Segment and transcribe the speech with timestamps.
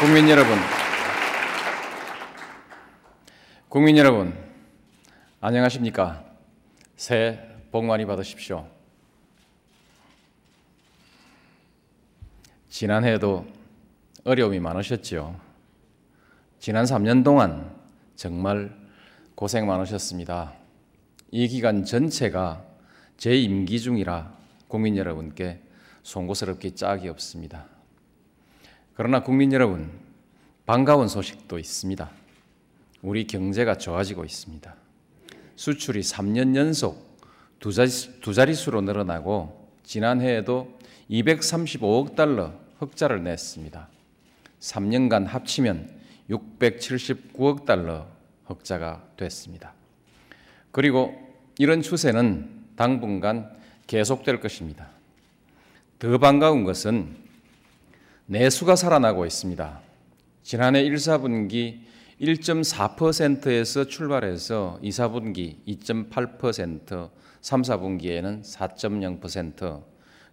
[0.00, 0.56] 국민 여러분,
[3.68, 4.32] 국민 여러분,
[5.42, 6.24] 안녕하십니까?
[6.96, 7.38] 새해
[7.70, 8.66] 복 많이 받으십시오.
[12.70, 13.46] 지난해에도
[14.24, 15.38] 어려움이 많으셨지요.
[16.58, 17.70] 지난 3년 동안
[18.16, 18.74] 정말
[19.34, 20.54] 고생 많으셨습니다.
[21.30, 22.64] 이 기간 전체가
[23.18, 24.32] 제 임기 중이라
[24.66, 25.60] 국민 여러분께
[26.04, 27.79] 송구스럽게 짝이 없습니다.
[28.94, 29.90] 그러나 국민 여러분,
[30.66, 32.10] 반가운 소식도 있습니다.
[33.02, 34.74] 우리 경제가 좋아지고 있습니다.
[35.56, 37.18] 수출이 3년 연속
[37.58, 40.78] 두, 자리, 두 자릿수로 늘어나고 지난해에도
[41.10, 43.88] 235억 달러 흑자를 냈습니다.
[44.60, 45.90] 3년간 합치면
[46.30, 48.06] 679억 달러
[48.46, 49.74] 흑자가 됐습니다.
[50.70, 51.14] 그리고
[51.58, 53.50] 이런 추세는 당분간
[53.86, 54.88] 계속될 것입니다.
[55.98, 57.16] 더 반가운 것은
[58.30, 59.80] 내수가 살아나고 있습니다.
[60.44, 61.80] 지난해 1, 4분기
[62.20, 67.10] 1.4%에서 출발해서 2, 4분기 2.8%,
[67.40, 69.82] 3, 4분기에는 4.0%,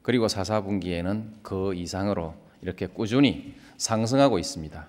[0.04, 4.88] 그리고 4, 4분기에는 그 이상으로 이렇게 꾸준히 상승하고 있습니다.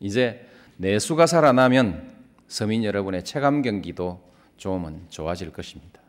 [0.00, 0.46] 이제
[0.78, 2.14] 내수가 살아나면
[2.46, 4.22] 서민 여러분의 체감 경기도
[4.56, 6.00] 조금은 좋아질 것입니다.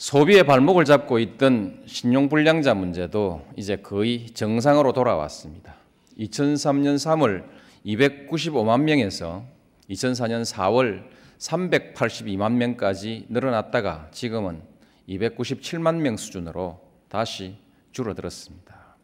[0.00, 5.74] 소비의 발목을 잡고 있던 신용불량자 문제도 이제 거의 정상으로 돌아왔습니다.
[6.18, 7.44] 2003년 3월
[7.84, 9.44] 295만 명에서
[9.90, 11.04] 2004년 4월
[11.36, 14.62] 382만 명까지 늘어났다가 지금은
[15.06, 17.56] 297만 명 수준으로 다시
[17.92, 18.96] 줄어들었습니다.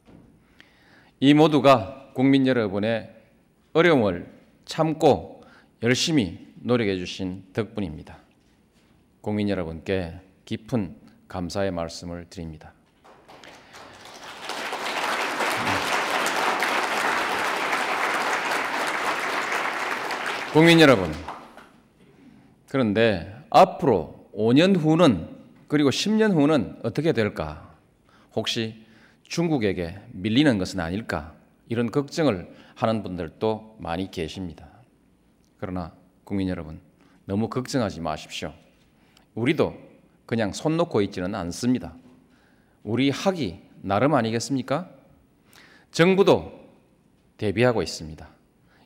[1.21, 3.15] 이 모두가 국민 여러분의
[3.75, 4.33] 어려움을
[4.65, 5.43] 참고
[5.83, 8.17] 열심히 노력해 주신 덕분입니다.
[9.21, 10.95] 국민 여러분께 깊은
[11.27, 12.73] 감사의 말씀을 드립니다.
[20.53, 21.13] 국민 여러분,
[22.69, 25.37] 그런데 앞으로 5년 후는
[25.67, 27.75] 그리고 10년 후는 어떻게 될까?
[28.33, 28.87] 혹시
[29.25, 31.35] 중국에게 밀리는 것은 아닐까?
[31.69, 34.69] 이런 걱정을 하는 분들도 많이 계십니다.
[35.59, 35.93] 그러나
[36.23, 36.81] 국민 여러분,
[37.25, 38.55] 너무 걱정하지 마십시오.
[39.35, 39.86] 우리도
[40.27, 41.95] 그냥 손 놓고 있지는 않습니다.
[42.83, 44.91] 우리 학이 나름 아니겠습니까?
[45.93, 46.53] 정부도
[47.39, 48.29] 대비하고 있습니다.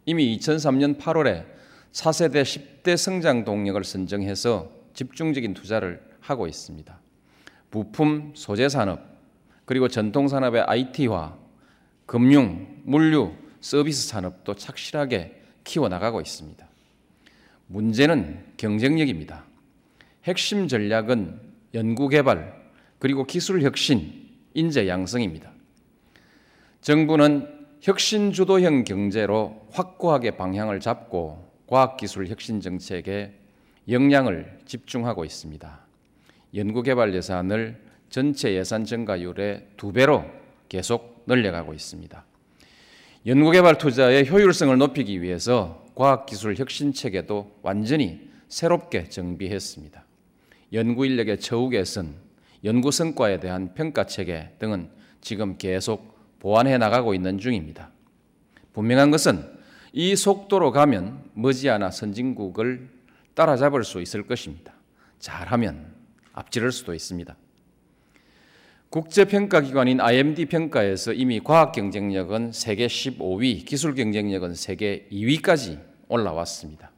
[0.06, 1.46] 이미 2003년 8월에
[1.92, 6.98] 4세대 10대 성장 동력을 선정해서 집중적인 투자를 하고 있습니다.
[7.70, 9.00] 부품, 소재 산업,
[9.64, 11.36] 그리고 전통 산업의 IT화,
[12.06, 16.66] 금융, 물류, 서비스 산업도 착실하게 키워 나가고 있습니다.
[17.68, 19.44] 문제는 경쟁력입니다.
[20.24, 21.40] 핵심 전략은
[21.74, 22.60] 연구 개발
[22.98, 25.50] 그리고 기술 혁신, 인재 양성입니다.
[26.82, 33.32] 정부는 혁신 주도형 경제로 확고하게 방향을 잡고 과학기술 혁신 정책에
[33.88, 35.80] 역량을 집중하고 있습니다.
[36.54, 40.24] 연구개발 예산을 전체 예산 증가율의 두 배로
[40.68, 42.24] 계속 늘려가고 있습니다.
[43.26, 50.04] 연구개발 투자의 효율성을 높이기 위해서 과학기술 혁신 체계도 완전히 새롭게 정비했습니다.
[50.72, 52.14] 연구 인력의 처우 개선,
[52.64, 57.90] 연구 성과에 대한 평가 체계 등은 지금 계속 보완해 나가고 있는 중입니다.
[58.72, 59.44] 분명한 것은
[59.92, 62.88] 이 속도로 가면 머지않아 선진국을
[63.34, 64.72] 따라잡을 수 있을 것입니다.
[65.18, 65.92] 잘하면
[66.32, 67.36] 앞지를 수도 있습니다.
[68.90, 76.90] 국제평가기관인 IMD 평가에서 이미 과학 경쟁력은 세계 15위, 기술 경쟁력은 세계 2위까지 올라왔습니다.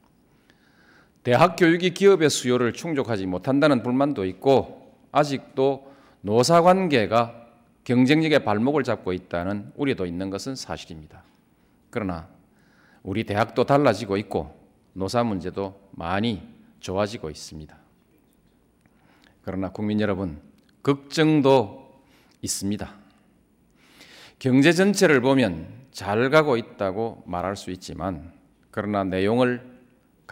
[1.23, 5.91] 대학 교육이 기업의 수요를 충족하지 못한다는 불만도 있고 아직도
[6.21, 7.47] 노사 관계가
[7.85, 11.23] 경쟁력의 발목을 잡고 있다는 우려도 있는 것은 사실입니다.
[11.89, 12.27] 그러나
[13.03, 14.57] 우리 대학도 달라지고 있고
[14.93, 16.41] 노사 문제도 많이
[16.79, 17.77] 좋아지고 있습니다.
[19.43, 20.41] 그러나 국민 여러분,
[20.81, 22.01] 걱정도
[22.41, 22.93] 있습니다.
[24.39, 28.31] 경제 전체를 보면 잘 가고 있다고 말할 수 있지만,
[28.71, 29.72] 그러나 내용을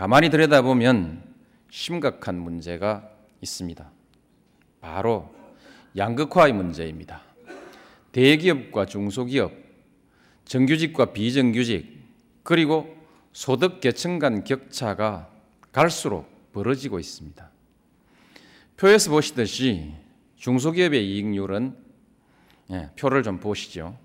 [0.02, 1.22] 가만히 들여다보면
[1.70, 3.08] 심각한 문제가
[3.40, 3.92] 있습니다.
[4.80, 5.32] 바로
[5.96, 7.22] 양극화의 문제입니다.
[8.12, 9.54] 대기업과 중소기업,
[10.46, 12.02] 정규직과 비정규직,
[12.42, 12.98] 그리고
[13.32, 15.30] 소득 계층 간 격차가
[15.72, 17.52] 갈수록 벌어지고 있습니다.
[18.78, 19.94] 표에서 보시듯이
[20.38, 21.78] 중소기업의 이익률은
[22.72, 23.96] 예, 표를 좀 보시죠.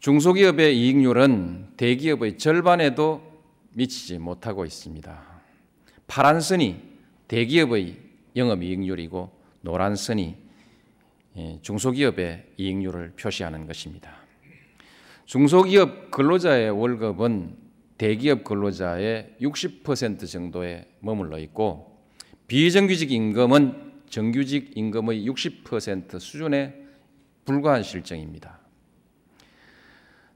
[0.00, 3.33] 중소기업의 이익률은 대기업의 절반에도
[3.74, 5.22] 미치지 못하고 있습니다.
[6.06, 6.80] 파란 선이
[7.28, 7.96] 대기업의
[8.36, 9.30] 영업 이익률이고
[9.60, 10.36] 노란 선이
[11.36, 14.12] 예, 중소기업의 이익률을 표시하는 것입니다.
[15.26, 17.56] 중소기업 근로자의 월급은
[17.98, 21.98] 대기업 근로자의 60% 정도에 머물러 있고
[22.46, 26.74] 비정규직 임금은 정규직 임금의 60% 수준에
[27.44, 28.63] 불과한 실정입니다.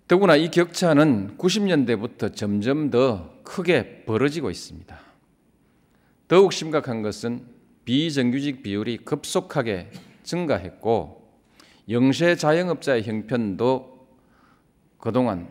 [0.08, 4.98] 더구나 이 격차는 90년대부터 점점 더 크게 벌어지고 있습니다.
[6.28, 7.46] 더욱 심각한 것은
[7.84, 9.90] 비정규직 비율이 급속하게
[10.22, 11.28] 증가했고
[11.90, 14.08] 영세 자영업자의 형편도
[14.98, 15.48] 그동안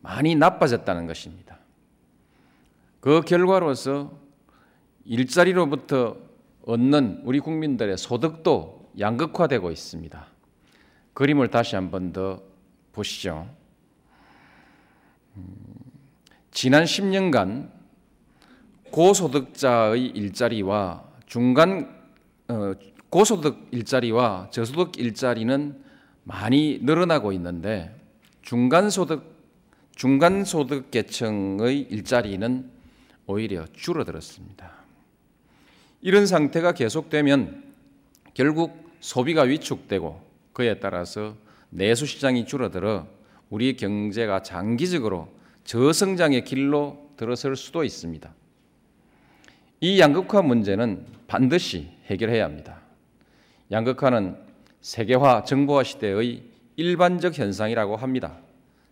[0.00, 1.58] 많이 나빠졌다는 것입니다.
[3.00, 4.18] 그 결과로서
[5.04, 6.16] 일자리로부터
[6.62, 10.26] 얻는 우리 국민들의 소득도 양극화되고 있습니다.
[11.14, 12.42] 그림을 다시 한 번 더
[12.92, 13.48] 보시죠.
[15.36, 15.54] 음,
[16.50, 17.70] 지난 10년간
[18.90, 21.94] 고소득자의 일자리와 중간
[22.48, 22.72] 어,
[23.10, 25.82] 고소득 일자리와 저소득 일자리는
[26.24, 27.94] 많이 늘어나고 있는데
[28.42, 29.36] 중간소득
[29.96, 32.70] 중간소득 계층의 일자리는
[33.26, 34.70] 오히려 줄어들었습니다.
[36.00, 37.64] 이런 상태가 계속되면
[38.34, 40.22] 결국 소비가 위축되고
[40.52, 41.36] 그에 따라서
[41.70, 43.06] 내수 시장이 줄어들어
[43.50, 45.28] 우리 경제가 장기적으로
[45.64, 48.32] 저성장의 길로 들어설 수도 있습니다.
[49.80, 52.80] 이 양극화 문제는 반드시 해결해야 합니다.
[53.70, 54.36] 양극화는
[54.80, 56.42] 세계화 정보화 시대의
[56.76, 58.38] 일반적 현상이라고 합니다.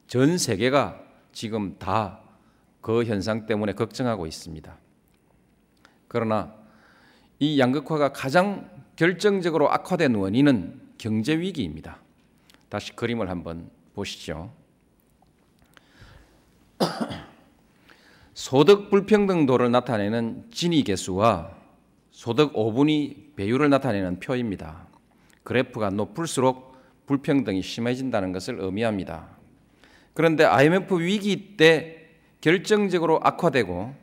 [0.07, 1.01] 전 세계가
[1.33, 2.27] 지금 다
[2.87, 4.79] 그 현상 때문에 걱정하고 있습니다.
[6.07, 6.55] 그러나
[7.41, 11.99] 이 양극화가 가장 결정적으로 악화된 원인은 경제 위기입니다.
[12.69, 14.53] 다시 그림을 한번 보시죠.
[18.35, 21.57] 소득 불평등도를 나타내는 진위 계수와
[22.11, 24.87] 소득 5분위 배율을 나타내는 표입니다.
[25.43, 26.77] 그래프가 높을수록
[27.07, 29.29] 불평등이 심해진다는 것을 의미합니다.
[30.13, 32.09] 그런데 IMF 위기 때
[32.41, 33.95] 결정적으로 악화되고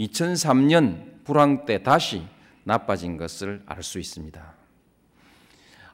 [0.00, 2.22] 2003년 불황 때 다시
[2.64, 4.61] 나빠진 것을 알 수 있습니다.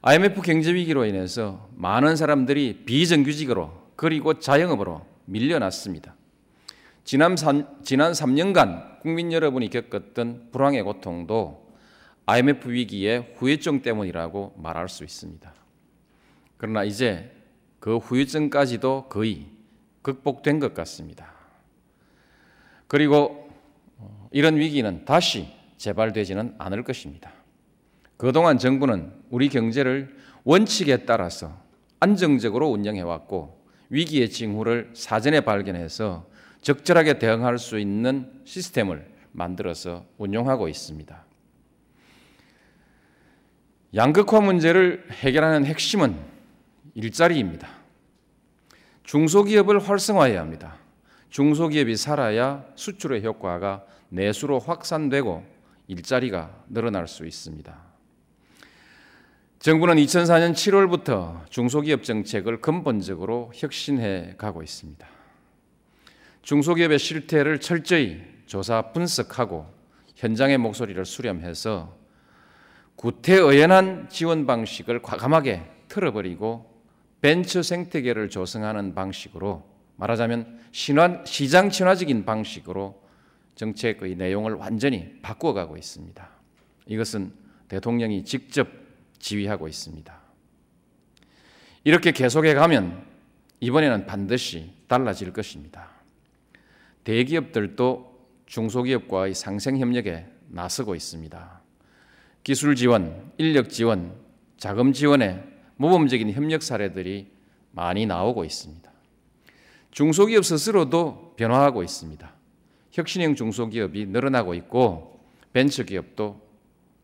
[0.00, 6.14] IMF 경제 위기로 인해서 많은 사람들이 비정규직으로 그리고 자영업으로 밀려났습니다.
[7.04, 11.66] 지난, 3, 지난 3년간 국민 여러분이 겪었던 불황의 고통도
[12.26, 15.52] IMF 위기의 후유증 때문이라고 말할 수 있습니다.
[16.58, 17.32] 그러나 이제
[17.80, 19.46] 그 후유증까지도 거의
[20.02, 21.32] 극복된 것 같습니다.
[22.86, 23.50] 그리고
[24.30, 25.48] 이런 위기는 다시
[25.78, 27.32] 재발되지는 않을 것입니다.
[28.18, 31.56] 그동안 정부는 우리 경제를 원칙에 따라서
[32.00, 36.28] 안정적으로 운영해 왔고 위기의 징후를 사전에 발견해서
[36.60, 41.24] 적절하게 대응할 수 있는 시스템을 만들어서 운용하고 있습니다.
[43.94, 46.16] 양극화 문제를 해결하는 핵심은
[46.94, 47.68] 일자리입니다.
[49.04, 50.76] 중소기업을 활성화해야 합니다.
[51.30, 55.44] 중소기업이 살아야 수출의 효과가 내수로 확산되고
[55.86, 57.87] 일자리가 늘어날 수 있습니다.
[59.58, 65.04] 정부는 2004년 7월부터 중소기업 정책을 근본적으로 혁신해 가고 있습니다.
[66.42, 69.66] 중소기업의 실태를 철저히 조사 분석하고
[70.14, 71.92] 현장의 목소리를 수렴해서
[72.94, 76.80] 구태의연한 지원 방식을 과감하게 틀어버리고
[77.20, 83.02] 벤처 생태계를 조성하는 방식으로 말하자면 신화, 시장 친화적인 방식으로
[83.56, 86.28] 정책의 내용을 완전히 바꾸어가고 있습니다.
[86.86, 87.32] 이것은
[87.66, 88.87] 대통령이 직접
[89.18, 90.20] 지휘하고 있습니다.
[91.84, 93.04] 이렇게 계속해 가면
[93.60, 95.90] 이번에는 반드시 달라질 것입니다.
[97.04, 101.60] 대기업들도 중소기업과의 상생 협력에 나서고 있습니다.
[102.44, 104.14] 기술 지원, 인력 지원,
[104.56, 105.42] 자금 지원에
[105.76, 107.30] 모범적인 협력 사례들이
[107.72, 108.90] 많이 나오고 있습니다.
[109.90, 112.32] 중소기업 스스로도 변화하고 있습니다.
[112.90, 115.20] 혁신형 중소기업이 늘어나고 있고
[115.52, 116.40] 벤처기업도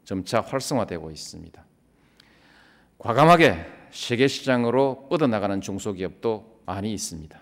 [0.04, 1.64] 점차 활성화되고 있습니다.
[3.04, 7.38] 과감하게 세계 시장으로 뻗어나가는 중소기업도 많이 있습니다.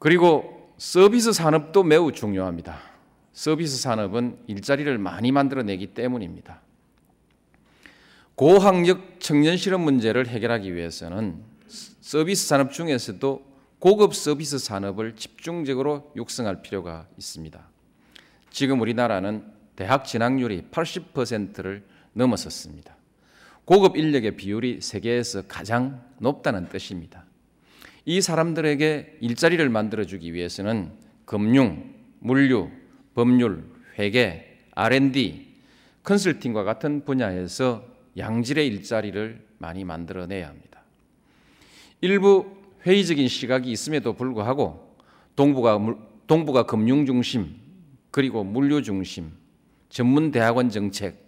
[0.00, 2.76] 그리고 서비스 산업도 매우 중요합니다.
[3.32, 6.60] 서비스 산업은 일자리를 많이 만들어내기 때문입니다.
[8.34, 13.46] 고학력 청년 실업 문제를 해결하기 위해서는 서비스 산업 중에서도
[13.78, 17.64] 고급 서비스 산업을 집중적으로 육성할 필요가 있습니다.
[18.50, 19.44] 지금 우리나라는
[19.76, 22.96] 대학 진학률이 80%를 넘어섰습니다.
[23.72, 27.24] 고급 인력의 비율이 세계에서 가장 높다는 뜻입니다.
[28.04, 30.92] 이 사람들에게 일자리를 만들어주기 위해서는
[31.24, 32.68] 금융, 물류,
[33.14, 33.64] 법률,
[33.98, 35.46] 회계, R&D,
[36.02, 37.82] 컨설팅과 같은 분야에서
[38.18, 40.82] 양질의 일자리를 많이 만들어내야 합니다.
[42.02, 44.98] 일부 회의적인 시각이 있음에도 불구하고
[45.34, 45.78] 동부가
[46.26, 47.54] 동부가 금융 중심
[48.10, 49.32] 그리고 물류 중심
[49.88, 51.21] 전문 대학원 정책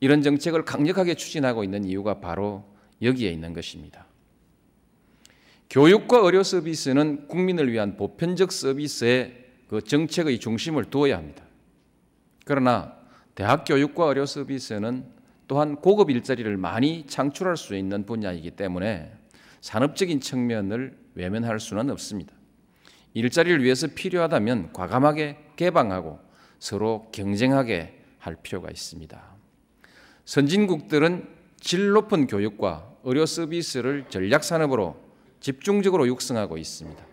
[0.00, 2.64] 이런 정책을 강력하게 추진하고 있는 이유가 바로
[3.02, 4.06] 여기에 있는 것입니다.
[5.70, 11.44] 교육과 의료 서비스는 국민을 위한 보편적 서비스의 그 정책의 중심을 두어야 합니다.
[12.44, 12.96] 그러나
[13.34, 15.04] 대학 교육과 의료 서비스는
[15.48, 19.12] 또한 고급 일자리를 많이 창출할 수 있는 분야이기 때문에
[19.60, 22.32] 산업적인 측면을 외면할 수는 없습니다.
[23.14, 26.20] 일자리를 위해서 필요하다면 과감하게 개방하고
[26.58, 29.35] 서로 경쟁하게 할 필요가 있습니다.
[30.26, 31.26] 선진국들은
[31.60, 34.96] 질 높은 교육과 의료 서비스를 전략 산업으로
[35.40, 37.06] 집중적으로 육성하고 있습니다.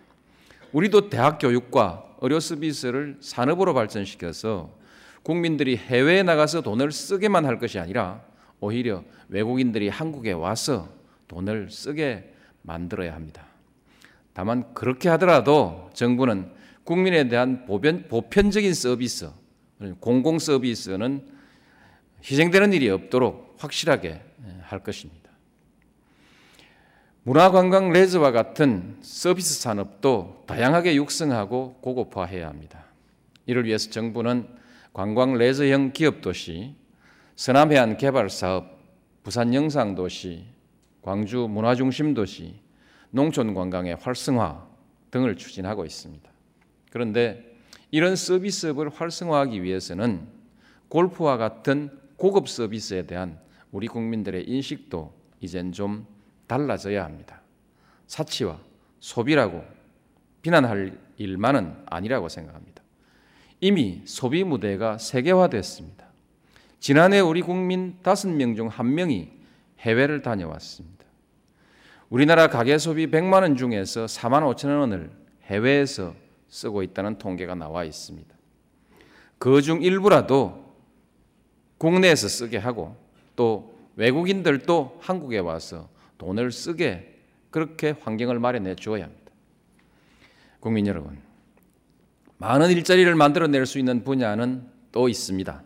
[0.72, 4.76] 우리도 대학 교육과 의료 서비스를 산업으로 발전시켜서
[5.22, 8.20] 국민들이 해외에 나가서 돈을 쓰게만 할 것이 아니라
[8.58, 10.88] 오히려 외국인들이 한국에 와서
[11.28, 13.46] 돈을 쓰게 만들어야 합니다.
[14.32, 16.50] 다만 그렇게 하더라도 정부는
[16.82, 19.30] 국민에 대한 보편, 보편적인 서비스,
[20.00, 21.33] 공공 서비스는
[22.24, 24.20] 희생되는 일이 없도록 확실하게
[24.62, 25.30] 할 것입니다.
[27.24, 32.84] 문화관광 레저와 같은 서비스 산업도 다양하게 육성하고 고급화해야 합니다.
[33.46, 34.46] 이를 위해서 정부는
[34.92, 36.74] 관광 레저형 기업 도시,
[37.36, 38.78] 서남해안 개발 사업,
[39.22, 40.44] 부산 영상 도시,
[41.02, 42.60] 광주 문화중심 도시,
[43.10, 44.66] 농촌 관광의 활성화
[45.10, 46.30] 등을 추진하고 있습니다.
[46.90, 47.56] 그런데
[47.90, 50.26] 이런 서비스업을 활성화하기 위해서는
[50.88, 53.38] 골프와 같은 고급 서비스에 대한
[53.70, 56.06] 우리 국민들의 인식도 이젠 좀
[56.46, 57.42] 달라져야 합니다.
[58.06, 58.58] 사치와
[58.98, 59.62] 소비라고
[60.40, 62.82] 비난할 일만은 아니라고 생각합니다.
[63.60, 66.06] 이미 소비 무대가 세계화됐습니다.
[66.80, 69.28] 지난해 우리 국민 5명 중 1명이
[69.80, 71.04] 해외를 다녀왔습니다.
[72.08, 75.10] 우리나라 가계 소비 100만 원 중에서 4만 5천 원을
[75.42, 76.14] 해외에서
[76.48, 78.34] 쓰고 있다는 통계가 나와 있습니다.
[79.38, 80.63] 그 중 일부라도
[81.84, 82.96] 국내에서 쓰게 하고
[83.36, 89.30] 또 외국인들도 한국에 와서 돈을 쓰게 그렇게 환경을 마련해 주어야 합니다.
[90.60, 91.18] 국민 여러분,
[92.38, 95.62] 많은 일자리를 만들어낼 수 있는 분야는 또 있습니다.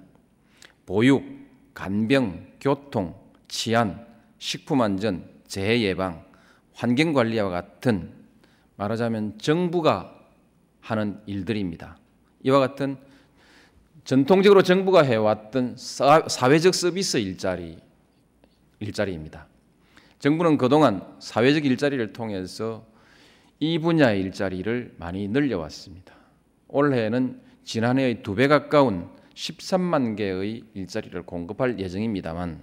[0.86, 1.24] 보육,
[1.72, 3.14] 간병, 교통,
[3.46, 4.04] 치안,
[4.38, 6.24] 식품안전, 재해 예방,
[6.74, 8.12] 환경 관리와 같은
[8.76, 10.18] 말하자면 정부가
[10.80, 11.96] 하는 일들입니다.
[12.42, 12.96] 이와 같은
[14.08, 17.76] 전통적으로 정부가 해왔던 사회적 서비스 일자리
[18.80, 19.46] 일자리입니다.
[20.18, 22.86] 정부는 그동안 사회적 일자리를 통해서
[23.60, 26.14] 이 분야의 일자리를 많이 늘려왔습니다.
[26.68, 32.60] 올해는 지난해의 두 배 가까운 13만 개의 일자리를 공급할 예정입니다만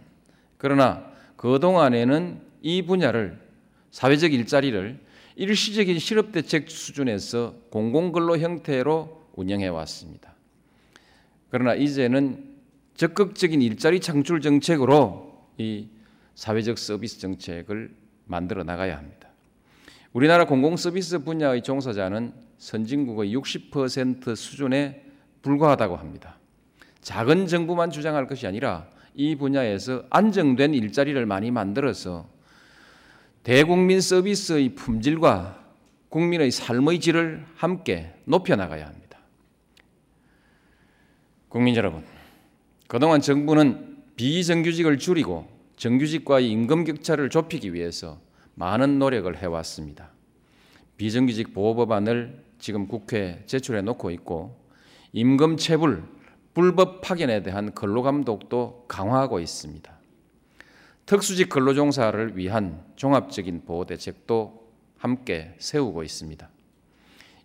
[0.58, 3.40] 그러나 그동안에는 이 분야를
[3.92, 5.00] 사회적 일자리를
[5.36, 10.35] 일시적인 실업대책 수준에서 공공근로 형태로 운영해 왔습니다.
[11.50, 12.56] 그러나 이제는
[12.96, 15.88] 적극적인 일자리 창출 정책으로 이
[16.36, 17.92] 사회적 서비스 정책을
[18.25, 19.30] 만들어 나가야 합니다.
[20.14, 25.04] 우리나라 공공 서비스 분야의 종사자는 선진국의 60% 수준에
[25.42, 26.38] 불과하다고 합니다.
[27.02, 32.28] 작은 정부만 주장할 것이 아니라 이 분야에서 안정된 일자리를 많이 만들어서
[33.44, 35.64] 대국민 서비스의 품질과
[36.10, 39.05] 국민의 삶의 질을 함께 높여 나가야 합니다.
[41.56, 42.04] 국민 여러분,
[42.86, 45.48] 그동안 정부는 비정규직을 줄이고
[45.78, 48.20] 정규직과의 임금 격차를 좁히기 위해서
[48.56, 50.10] 많은 노력을 해왔습니다.
[50.98, 54.60] 비정규직 보호법안을 지금 국회에 제출해 놓고 있고
[55.14, 56.04] 임금 체불,
[56.54, 59.98] 불법 파견에 대한 근로감독도 강화하고 있습니다.
[61.06, 66.50] 특수직 근로종사를 위한 종합적인 보호 대책도 함께 세우고 있습니다.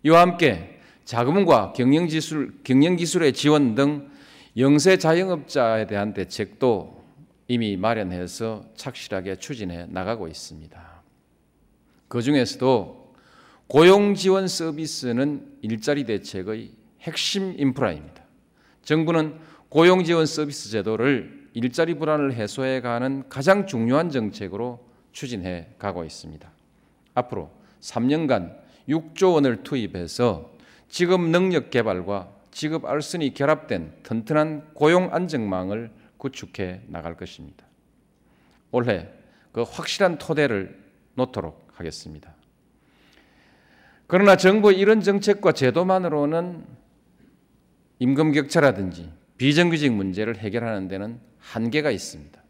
[0.03, 4.09] 이와 함께 자금과 경영기술, 경영기술의 지원 등
[4.57, 7.01] 영세 자영업자에 대한 대책도
[7.47, 11.01] 이미 마련해서 착실하게 추진해 나가고 있습니다.
[12.07, 13.13] 그 중에서도
[13.67, 18.23] 고용 지원 서비스는 일자리 대책의 핵심 인프라입니다.
[18.83, 19.35] 정부는
[19.69, 26.51] 고용 지원 서비스 제도를 일자리 불안을 해소해 가는 가장 중요한 정책으로 추진해 가고 있습니다.
[27.13, 27.49] 앞으로
[27.81, 28.57] 3년간
[28.89, 30.51] 6조 원을 투입해서
[30.91, 37.65] 직업 능력 개발과 직업 알선이 결합된 튼튼한 고용 안정망을 구축해 나갈 것입니다.
[38.71, 39.07] 올해
[39.53, 40.77] 그 확실한 토대를
[41.15, 42.35] 놓도록 하겠습니다.
[44.05, 46.65] 그러나 정부 이런 정책과 제도만으로는
[47.99, 52.43] 임금 격차라든지 비정규직 문제를 해결하는 데는 한계가 있습니다.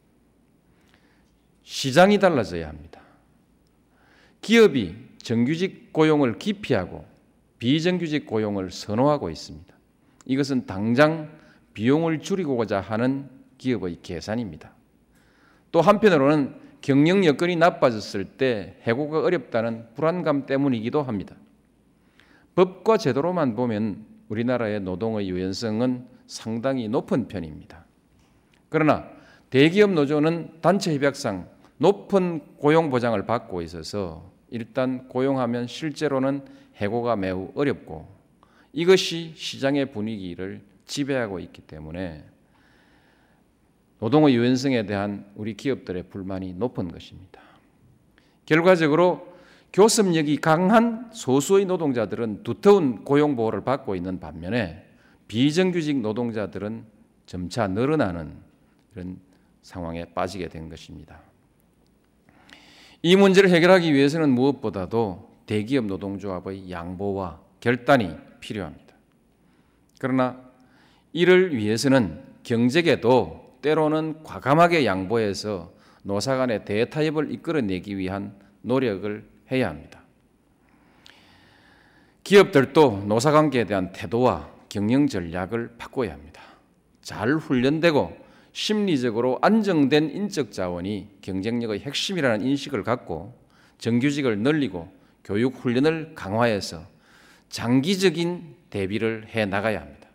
[1.61, 3.01] 시장이 달라져야 합니다.
[4.41, 7.10] 기업이 정규직 고용을 기피하고
[7.61, 9.71] 비정규직 고용을 선호하고 있습니다.
[10.25, 11.29] 이것은 당장
[11.75, 14.73] 비용을 줄이고자 하는 기업의 계산입니다.
[15.71, 21.35] 또 한편으로는 경영 여건이 나빠졌을 때 해고가 어렵다는 불안감 때문이기도 합니다.
[22.55, 27.85] 법과 제도로만 보면 우리나라의 노동의 유연성은 상당히 높은 편입니다.
[28.69, 29.07] 그러나
[29.51, 36.41] 대기업 노조는 단체 협약상 높은 고용 보장을 받고 있어서 일단 고용하면 실제로는
[36.81, 38.07] 해고가 매우 어렵고
[38.73, 42.25] 이것이 시장의 분위기를 지배하고 있기 때문에
[43.99, 47.39] 노동의 유연성에 대한 우리 기업들의 불만이 높은 것입니다.
[48.45, 49.31] 결과적으로
[49.71, 54.85] 교섭력이 강한 소수의 노동자들은 두터운 고용 보호를 받고 있는 반면에
[55.27, 56.83] 비정규직 노동자들은
[57.25, 58.33] 점차 늘어나는
[58.93, 59.19] 이런
[59.61, 61.21] 상황에 빠지게 된 것입니다.
[63.03, 68.95] 이 문제를 해결하기 위해서는 무엇보다도 대기업 노동조합의 양보와 결단이 필요합니다.
[69.99, 70.39] 그러나
[71.11, 80.01] 이를 위해서는 경제계도 때로는 과감하게 양보해서 노사 간의 대타협을 이끌어내기 위한 노력을 해야 합니다.
[82.23, 86.41] 기업들도 노사 관계에 대한 태도와 경영 전략을 바꿔야 합니다.
[87.01, 88.17] 잘 훈련되고
[88.53, 93.37] 심리적으로 안정된 인적 자원이 경쟁력의 핵심이라는 인식을 갖고
[93.79, 95.00] 정규직을 늘리고
[95.31, 96.83] 교육 훈련을 강화해서
[97.47, 100.09] 장기적인 대비를 해 나가야 합니다.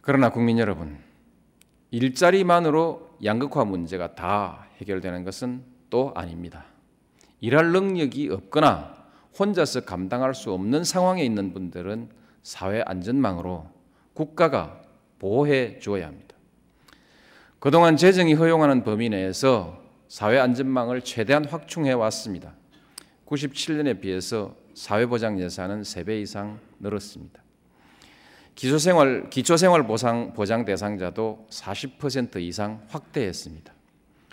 [0.00, 0.96] 그러나 국민 여러분,
[1.90, 6.64] 일자리만으로 양극화 문제가 다 해결되는 것은 또 아닙니다.
[7.40, 8.94] 일할 능력이 없거나
[9.36, 12.08] 혼자서 감당할 수 없는 상황에 있는 분들은
[12.44, 13.68] 사회 안전망으로
[14.14, 14.80] 국가가
[15.18, 16.36] 보호해 주어야 합니다.
[17.58, 22.59] 그동안 재정이 허용하는 범위 내에서 사회 안전망을 최대한 확충해 왔습니다.
[23.30, 27.40] 97년에 비해서 사회보장 예산은 3배 이상 늘었습니다.
[28.56, 33.72] 기초생활, 기초생활 보상, 보장 대상자도 40% 이상 확대했습니다.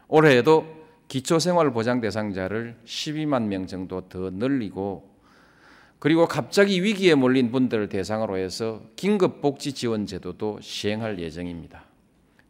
[0.07, 0.65] 올해에도
[1.07, 5.15] 기초생활 보장 대상자를 12만 명 정도 더 늘리고
[5.99, 11.85] 그리고 갑자기 위기에 몰린 분들을 대상으로 해서 긴급복지 지원 제도도 시행할 예정입니다.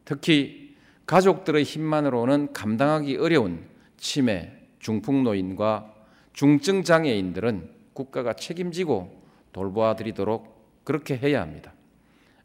[0.03, 3.65] 특히 가족들의 힘만으로는 감당하기 어려운
[3.97, 5.96] 치매, 중풍 노인과
[6.37, 9.23] 중증 장애인들은 국가가 책임지고
[9.53, 11.73] 돌보아 드리도록 그렇게 해야 합니다.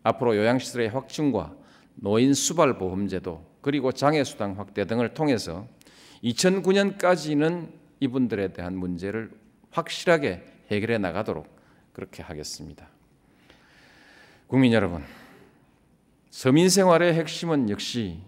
[0.02, 1.54] 앞으로 요양시설의 확충과
[1.96, 5.68] 노인 수발 보험 제도 그리고 장애 수당 확대 등을 통해서
[6.24, 7.68] 2009년까지는
[8.00, 9.30] 이분들에 대한 문제를
[9.72, 11.46] 확실하게 해결해 나가도록
[11.92, 12.88] 그렇게 하겠습니다.
[14.46, 15.04] 국민 여러분,
[16.30, 18.20] 서민 생활의 핵심은 역시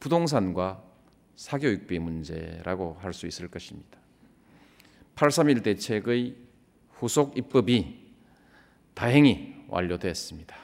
[0.00, 0.82] 부동산과
[1.36, 4.01] 사교육비 문제라고 할 수 있을 것입니다.
[5.14, 6.36] 831 대책의
[6.94, 8.00] 후속 입법이
[8.94, 10.56] 다행히 완료됐습니다.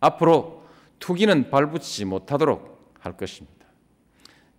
[0.00, 0.64] 앞으로
[0.98, 3.66] 투기는 발붙이지 못하도록 할 것입니다.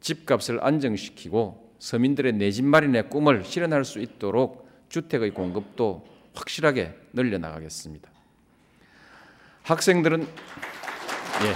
[0.02, 8.10] 집값을 안정시키고 서민들의 내 집 마련의 꿈을 실현할 수 있도록 주택의 공급도 확실하게 늘려나가겠습니다.
[9.64, 11.54] 학생들은 예.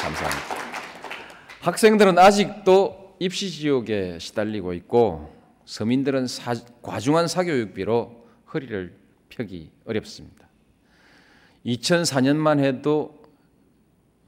[0.00, 0.55] 감사합니다.
[1.66, 8.24] 학생들은 아직도 입시 지옥에 시달리고 있고 서민들은 사, 과중한 사교육비로
[8.54, 8.96] 허리를
[9.28, 10.46] 펴기 어렵습니다.
[11.66, 13.20] 2004년만 해도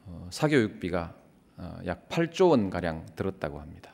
[0.05, 1.14] 어, 사교육비가
[1.59, 3.92] 어, 약 8조 원 가량 들었다고 합니다.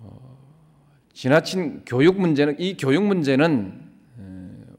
[0.00, 0.38] 어,
[1.12, 3.86] 지나친 교육 문제는 이 교육 문제는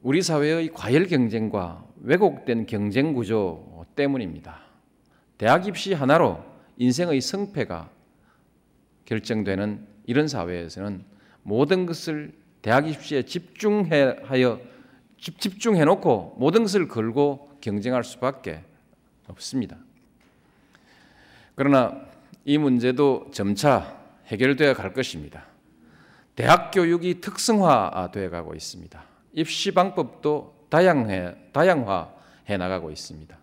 [0.01, 4.66] 우리 사회의 과열 경쟁과 왜곡된 경쟁 구조 때문입니다.
[5.38, 6.43] 대학 입시 하나로
[6.78, 7.89] 인생의 성패가
[9.06, 11.04] 결정되는 이런 사회에서는
[11.43, 14.60] 모든 것을 대학 입시에 집중하여
[15.17, 18.63] 집중해 놓고 모든 것을 걸고 경쟁할 수밖에
[19.28, 19.78] 없습니다.
[21.56, 22.02] 그러나
[22.45, 23.97] 이 문제도 점차
[24.28, 25.45] 해결되어 갈 것입니다.
[26.36, 29.04] 대학 교육이 특성화되어 가고 있습니다.
[29.34, 33.38] 입시 방법도 다양해 다양화해 나가고 있습니다.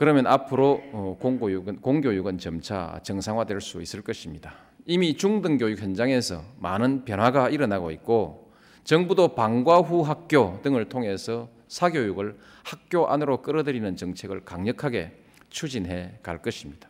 [0.00, 4.54] 그러면 앞으로 어, 공교육은, 공교육은 점차 정상화될 수 있을 것입니다.
[4.86, 8.50] 이미 중등교육 현장에서 많은 변화가 일어나고 있고
[8.82, 15.12] 정부도 방과 후 학교 등을 통해서 사교육을 학교 안으로 끌어들이는 정책을 강력하게
[15.50, 16.88] 추진해 갈 것입니다.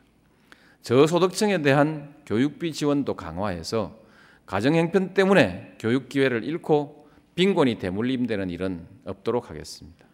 [0.82, 3.98] 저소득층에 대한 교육비 지원도 강화해서
[4.46, 10.09] 가정 형편 때문에 교육 기회를 잃고 빈곤이 대물림되는 일은 없도록 하겠습니다.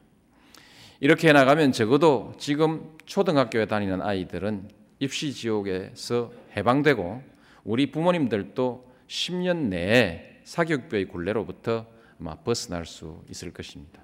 [1.00, 7.22] 이렇게 나가면 적어도 지금 초등학교에 다니는 아이들은 입시 지옥에서 해방되고
[7.64, 11.86] 우리 부모님들도 10년 내에 사교육부의 굴레로부터
[12.18, 14.00] 아마 벗어날 수 있을 것입니다.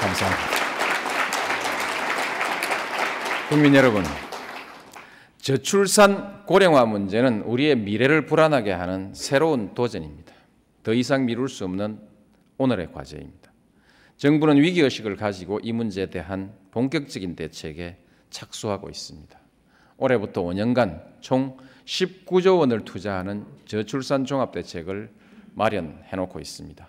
[0.00, 0.56] 감사합니다.
[3.48, 4.02] 국민 여러분,
[5.38, 10.34] 저출산 고령화 문제는 우리의 미래를 불안하게 하는 새로운 도전입니다.
[10.82, 12.15] 더 이상 미룰 수 없는
[12.58, 13.52] 오늘의 과제입니다.
[14.16, 17.98] 정부는 위기의식을 가지고 이 문제에 대한 본격적인 대책에
[18.30, 19.38] 착수하고 있습니다.
[19.98, 25.10] 올해부터 5년간 총 19조 원을 투자하는 저출산 종합대책을
[25.54, 26.86] 마련해 놓고 있습니다.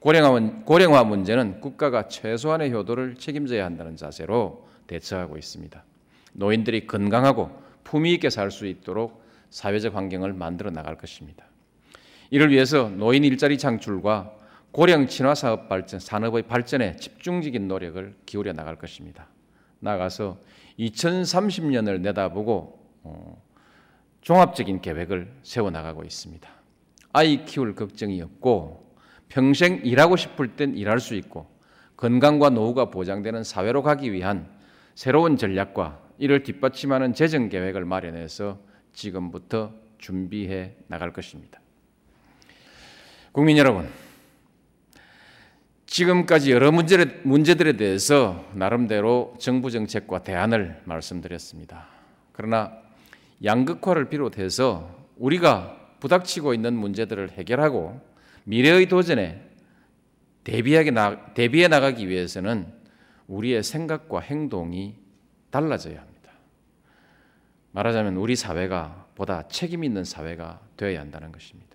[0.00, 5.84] 고령화, 문제는 국가가 최소한의 효도를 책임져야 한다는 자세로 대처하고 있습니다.
[6.32, 7.50] 노인들이 건강하고
[7.84, 11.44] 품위 있게 살 수 있도록 사회적 환경을 만들어 나갈 것입니다.
[12.30, 14.32] 이를 위해서 노인 일자리 창출과
[14.72, 19.28] 고령 친화 사업 발전, 산업의 발전에 집중적인 노력을 기울여 나갈 것입니다.
[19.80, 20.40] 나가서
[20.78, 23.42] 2030년을 내다보고 어,
[24.22, 26.48] 종합적인 계획을 세워 나가고 있습니다.
[27.12, 28.96] 아이 키울 걱정이 없고
[29.28, 31.50] 평생 일하고 싶을 땐 일할 수 있고
[31.96, 34.48] 건강과 노후가 보장되는 사회로 가기 위한
[34.94, 38.58] 새로운 전략과 이를 뒷받침하는 재정 계획을 마련해서
[38.94, 41.60] 지금부터 준비해 나갈 것입니다.
[43.32, 43.88] 국민 여러분,
[45.92, 51.86] 지금까지 여러 문제를, 문제들에 대해서 나름대로 정부 정책과 대안을 말씀드렸습니다.
[52.32, 52.72] 그러나
[53.44, 58.00] 양극화를 비롯해서 우리가 부닥치고 있는 문제들을 해결하고
[58.44, 59.46] 미래의 도전에
[60.44, 62.72] 대비하게 나, 대비해 나가기 위해서는
[63.26, 64.96] 우리의 생각과 행동이
[65.50, 66.32] 달라져야 합니다.
[67.72, 71.71] 말하자면 우리 사회가 보다 책임 있는 사회가 되어야 한다는 것입니다.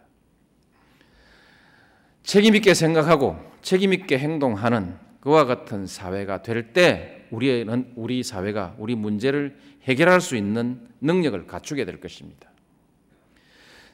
[2.28, 8.96] 책임 있게 생각하고 책임 있게 행동하는 그와 같은 사회가 될 때 우리는 우리 사회가 우리
[8.96, 12.52] 문제를 해결할 수 있는 능력을 갖추게 될 것입니다.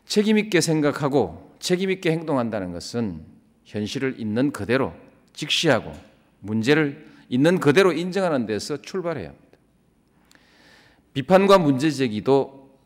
[0.08, 3.24] 책임 있게 생각하고 책임 있게 행동한다는 것은
[3.66, 4.94] 현실을 있는 그대로
[5.34, 5.94] 직시하고
[6.40, 9.58] 문제를 있는 그대로 인정하는 데서 출발해야 합니다.
[11.14, 12.80] 비판과 문제 제기도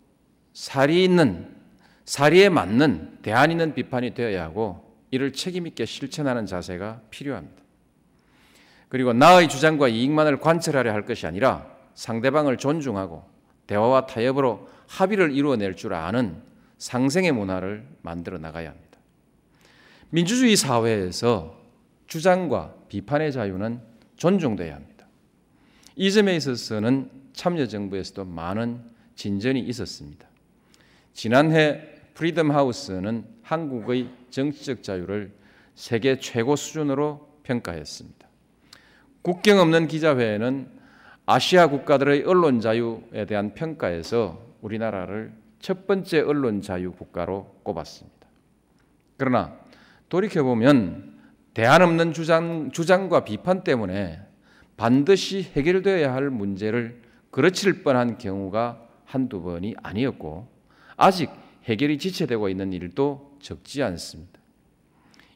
[0.52, 1.56] 사리 있는
[2.04, 7.64] 사리에 맞는 대안 있는 비판이 되어야 하고 이를 책임 있게 실천하는 자세가 필요합니다.
[8.90, 13.24] 그리고 나의 주장과 이익만을 관철하려 할 것이 아니라 상대방을 존중하고
[13.68, 16.42] 대화와 타협으로 합의를 이루어낼 줄 아는
[16.78, 18.98] 상생의 문화를 만들어 나가야 합니다.
[20.10, 21.58] 민주주의 사회에서
[22.08, 23.82] 주장과 비판의 자유는
[24.16, 25.08] 존중돼야 합니다.
[25.96, 28.82] 이 점에 있어서는 참여정부에서도 많은
[29.16, 30.28] 진전이 있었습니다.
[31.14, 31.82] 지난해
[32.14, 35.32] 프리덤 하우스는 한국의 정치적 자유를
[35.74, 38.28] 세계 최고 수준으로 평가했습니다.
[39.22, 40.68] 국경 없는 기자회는
[41.26, 48.28] 아시아 국가들의 언론 자유에 대한 평가에서 우리나라를 첫 번째 언론 자유 국가로 꼽았습니다.
[49.16, 49.58] 그러나
[50.10, 51.18] 돌이켜 보면
[51.54, 54.20] 대안 없는 주장, 주장과 비판 때문에
[54.76, 60.48] 반드시 해결되어야 할 문제를 그르칠 뻔한 경우가 한두 번이 아니었고
[60.98, 61.30] 아직
[61.64, 64.40] 해결이 지체되고 있는 일도 적지 않습니다.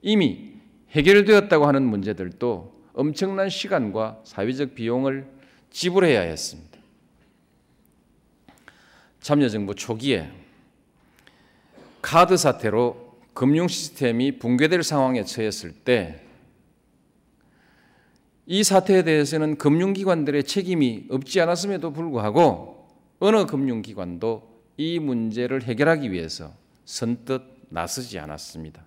[0.01, 0.53] 이미
[0.91, 5.27] 해결되었다고 하는 문제들도 엄청난 시간과 사회적 비용을
[5.69, 6.79] 지불해야 했습니다.
[9.21, 10.29] 참여정부 초기에
[12.01, 16.31] 카드 사태로 금융 시스템이 붕괴될 상황에 처했을 때
[18.51, 22.85] 이 사태에 대해서는 금융기관들의 책임이 없지 않았음에도 불구하고
[23.19, 26.51] 어느 금융기관도 이 문제를 해결하기 위해서
[26.83, 28.83] 선뜻 나서지 않았습니다.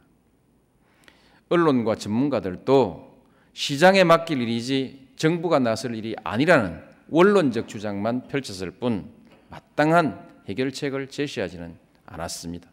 [1.49, 3.15] 언론과 전문가들도
[3.53, 9.11] 시장에 맡길 일이지 정부가 나설 일이 아니라는 원론적 주장만 펼쳤을 뿐
[9.51, 12.69] 마땅한 해결책을 제시하지는 않았습니다.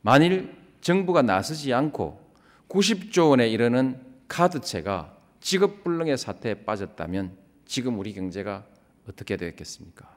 [0.00, 2.20] 만일 정부가 나서지 않고
[2.68, 7.36] 90조 원에 이르는 카드채가 직업불능의 사태에 빠졌다면
[7.66, 8.64] 지금 우리 경제가
[9.08, 10.08] 어떻게 되었겠습니까?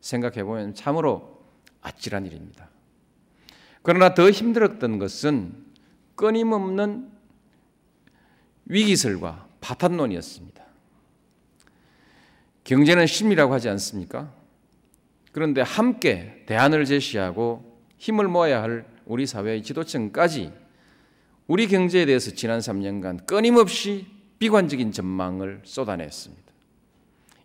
[0.00, 1.44] 생각해 보면 참으로
[1.80, 2.68] 아찔한 일입니다.
[3.84, 5.52] 그러나 더 힘들었던 것은
[6.16, 7.06] 끊임없는
[8.64, 10.64] 위기설과 파탄론이었습니다.
[12.64, 14.32] 경제는 심리라고 하지 않습니까?
[15.32, 20.50] 그런데 함께 대안을 제시하고 힘을 모아야 할 우리 사회의 지도층까지
[21.46, 24.06] 우리 경제에 대해서 지난 3년간 끊임없이
[24.38, 26.42] 비관적인 전망을 쏟아냈습니다.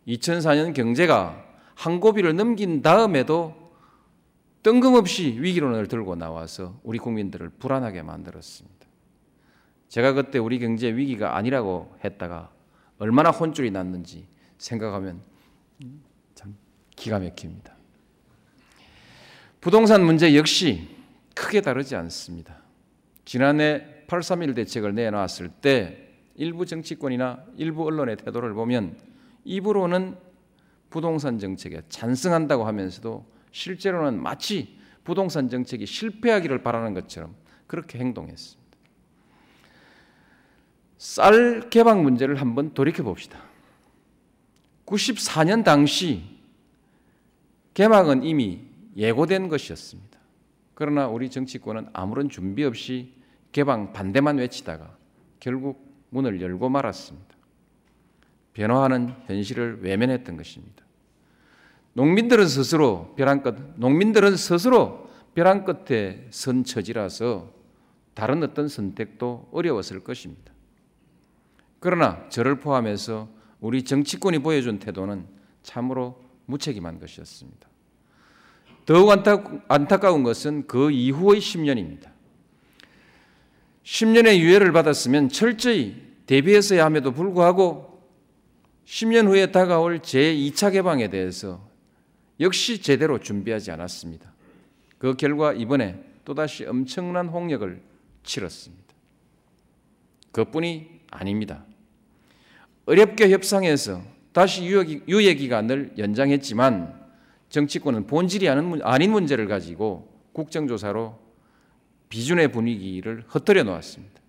[0.08, 3.59] 2004년 경제가 한 고비를 넘긴 다음에도
[4.64, 8.80] 뜬금없이 위기론을 들고 나와서 우리 국민들을 불안하게 만들었습니다.
[9.88, 12.52] 제가 그때 우리 경제 위기가 아니라고 했다가
[13.00, 15.22] 얼마나 혼쭐이 났는지 생각하면
[16.36, 16.56] 참
[16.96, 17.76] 기가 막힙니다.
[19.62, 20.88] 부동산 문제 역시
[21.34, 22.62] 크게 다르지 않습니다.
[23.26, 28.98] 지난해 831 대책을 내놨을 때 일부 정치권이나 일부 언론의 태도를 보면
[29.46, 30.18] 입으로는
[30.90, 37.36] 부동산 정책에 찬성한다고 하면서도 실제로는 마치 부동산 정책이 실패하기를 바라는 것처럼
[37.68, 38.78] 그렇게 행동했습니다.
[40.98, 43.42] 쌀 개방 문제를 한번 돌이켜 봅시다.
[44.86, 46.24] 94년 당시
[47.74, 48.62] 개막은 이미
[48.96, 50.20] 예고된 것이었습니다.
[50.74, 53.14] 그러나 우리 정치권은 아무런 준비 없이
[53.52, 54.98] 개방 반대만 외치다가
[55.40, 57.28] 결국 문을 열고 말았습니다.
[58.54, 60.84] 변화하는 현실을 외면했던 것입니다.
[62.00, 67.52] 농민들은 스스로 벼랑 끝, 농민들은 스스로 벼랑 끝에 선 처지라서
[68.14, 70.54] 다른 어떤 선택도 어려웠을 것입니다.
[71.82, 73.28] 그러나 저를 포함해서
[73.60, 75.26] 우리 정치권이 보여준 태도는
[75.62, 77.68] 참으로 무책임한 것이었습니다.
[78.86, 79.12] 더욱
[79.68, 82.12] 안타 까운 것은 그 이후의 10년입니다.
[83.84, 88.02] 10년의 유예를 받았으면 철저히 대비했어야 함에도 불구하고
[88.86, 91.68] 10년 후에 다가올 제2차 개방에 대해서
[92.40, 94.32] 역시 제대로 준비하지 않았습니다.
[94.98, 97.82] 그 결과 이번에 또다시 엄청난 홍역을
[98.24, 98.84] 치렀습니다.
[100.32, 101.66] 그뿐이 아닙니다.
[102.86, 107.00] 어렵게 협상해서 다시 유예 기간을 연장했지만
[107.50, 111.18] 정치권은 본질이 아닌 문제를 가지고 국정조사로
[112.10, 114.22] 비준의 분위기를 흩뜨려 놓았습니다.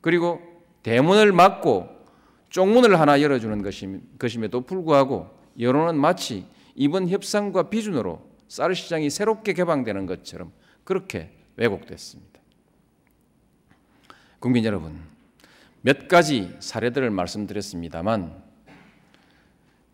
[0.00, 0.40] 그리고
[0.82, 1.88] 대문을 막고
[2.50, 3.62] 쪽문을 하나 열어주는
[4.18, 6.46] 것임에도 불구하고 여론은 마치
[6.78, 10.52] 이번 협상과 비준으로 쌀 시장이 새롭게 개방되는 것처럼
[10.84, 12.40] 그렇게 왜곡됐습니다.
[14.38, 14.96] 국민 여러분,
[15.82, 18.32] 몇 가지 사례들을 말씀드렸습니다만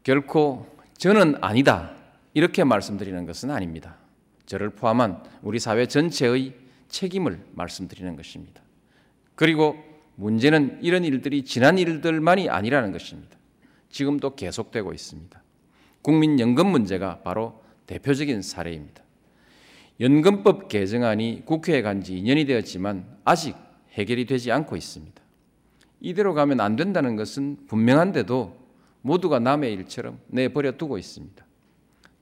[0.02, 0.66] 결코
[0.98, 1.96] 저는 아니다
[2.34, 3.96] 이렇게 말씀드리는 것은 아닙니다.
[4.44, 6.54] 저를 포함한 우리 사회 전체의
[6.88, 8.60] 책임을 말씀드리는 것입니다.
[9.34, 9.76] 그리고
[10.16, 13.38] 문제는 이런 일들이 지난 일들만이 아니라는 것입니다.
[13.88, 15.43] 지금도 계속되고 있습니다.
[16.04, 19.02] 국민연금 문제가 바로 대표적인 사례입니다.
[20.00, 23.56] 연금법 개정안이 국회에 간 지 2년이 되었지만 아직
[23.92, 25.22] 해결이 되지 않고 있습니다.
[26.00, 28.54] 이대로 가면 안 된다는 것은 분명한데도
[29.00, 31.44] 모두가 남의 일처럼 내버려 두고 있습니다.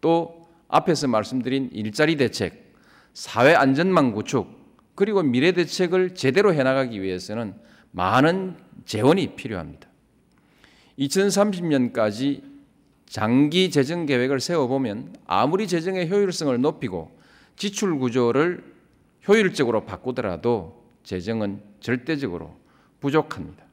[0.01, 2.75] 또 앞에서 말씀드린 일자리 대책,
[3.15, 4.47] 사회 안전망 구축,
[4.95, 7.55] 그리고 미래 대책을 제대로 해나가기 위해서는
[7.91, 9.89] 많은 재원이 필요합니다.
[10.99, 12.52] 2030년까지
[13.13, 17.15] 장기 재정 계획을 세워보면 아무리 재정의 효율성을 높이고
[17.57, 18.65] 지출 구조를
[19.29, 22.57] 효율적으로 바꾸더라도 재정은 절대적으로
[23.01, 23.65] 부족합니다.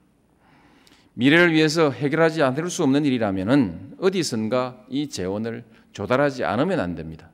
[1.13, 7.32] 미래를 위해서 해결하지 않을 수 없는 일이라면 어디선가 이 재원을 조달하지 않으면 안 됩니다.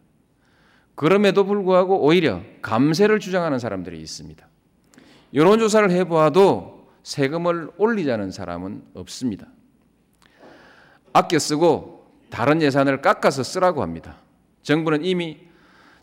[0.94, 4.48] 그럼에도 불구하고 오히려 감세를 주장하는 사람들이 있습니다.
[5.34, 9.48] 여론조사를 해보아도 세금을 올리자는 사람은 없습니다.
[11.14, 11.95] 아껴 쓰고
[12.36, 14.18] 다른 예산을 깎아서 쓰라고 합니다.
[14.62, 15.38] 정부는 이미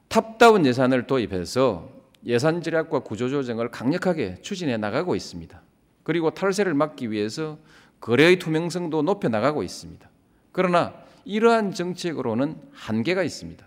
[0.08, 1.90] top-down 예산을 도입해서
[2.24, 5.60] 예산 절약과 구조 조정을 강력하게 추진해 나가고 있습니다.
[6.04, 7.58] 그리고 탈세를 막기 위해서
[8.00, 10.08] 거래의 투명성도 높여 나가고 있습니다.
[10.52, 10.94] 그러나
[11.26, 13.66] 이러한 정책으로는 한계가 있습니다.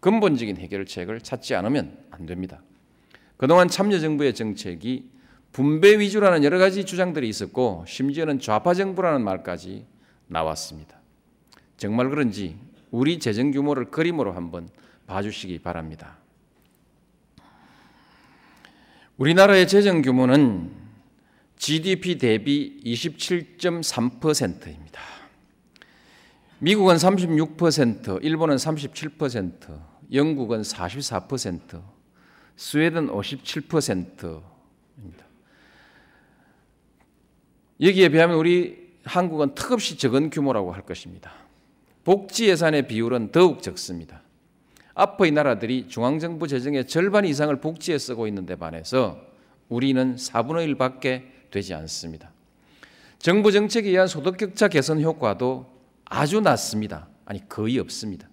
[0.00, 2.62] 근본적인 해결책을 찾지 않으면 안 됩니다.
[3.36, 5.08] 그동안 참여정부의 정책이
[5.52, 9.86] 분배 위주라는 여러 가지 주장들이 있었고 심지어는 좌파 정부라는 말까지
[10.26, 11.01] 나왔습니다.
[11.76, 12.56] 정말 그런지
[12.90, 14.68] 우리 재정 규모를 그림으로 한번
[15.06, 16.18] 봐주시기 바랍니다.
[19.16, 20.70] 우리나라의 재정 규모는
[21.56, 25.00] GDP 대비 27.3%입니다.
[26.58, 29.80] 미국은 36%, 일본은 37%,
[30.12, 31.82] 영국은 44%,
[32.56, 35.24] 스웨덴 57%입니다.
[37.80, 41.32] 여기에 비하면 우리 한국은 턱없이 적은 규모라고 할 것입니다.
[42.04, 44.22] 복지 예산의 비율은 더욱 적습니다.
[44.94, 49.18] 앞의 나라들이 중앙정부 재정의 절반 이상을 복지에 쓰고 있는데 반해서
[49.68, 52.32] 우리는 4분의 1밖에 되지 않습니다.
[53.18, 55.66] 정부 정책에 의한 소득 격차 개선 효과도
[56.04, 57.08] 아주 낮습니다.
[57.24, 58.28] 아니 거의 없습니다.